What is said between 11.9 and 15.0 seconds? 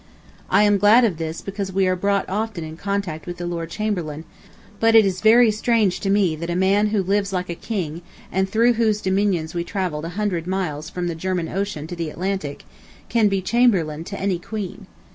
the Atlantic, can be Chamberlain to any Queen.